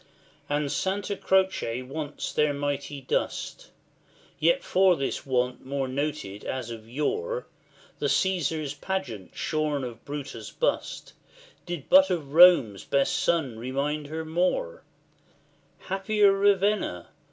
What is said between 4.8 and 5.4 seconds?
this